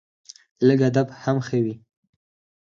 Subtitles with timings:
[0.67, 1.75] لږ ادب هم ښه وي